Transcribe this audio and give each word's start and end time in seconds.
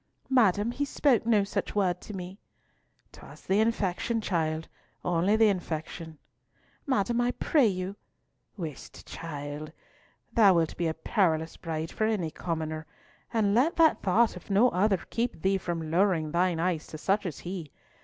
"Madam, 0.31 0.71
he 0.71 0.83
spoke 0.83 1.27
no 1.27 1.43
such 1.43 1.75
word 1.75 2.01
to 2.01 2.11
me." 2.11 2.39
"'Twas 3.11 3.41
the 3.45 3.59
infection, 3.59 4.19
child—only 4.19 5.35
the 5.35 5.47
infection." 5.47 6.17
"Madam, 6.87 7.21
I 7.21 7.29
pray 7.33 7.67
you—" 7.67 7.95
"Whist, 8.57 9.05
child. 9.05 9.71
Thou 10.33 10.55
wilt 10.55 10.75
be 10.75 10.87
a 10.87 10.95
perilous 10.95 11.55
bride 11.55 11.91
for 11.91 12.05
any 12.05 12.31
commoner, 12.31 12.87
and 13.31 13.53
let 13.53 13.75
that 13.75 14.01
thought, 14.01 14.35
if 14.35 14.49
no 14.49 14.69
other, 14.69 14.97
keep 15.11 15.39
thee 15.39 15.59
from 15.59 15.91
lowering 15.91 16.31
thine 16.31 16.59
eyes 16.59 16.87
to 16.87 16.97
such 16.97 17.27
as 17.27 17.37
he. 17.41 17.69